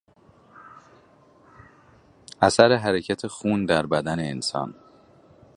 اثر 2.41 2.75
حرکت 2.75 3.27
خون 3.27 3.65
در 3.65 3.85
بدن 3.85 4.19
انسان 4.19 4.73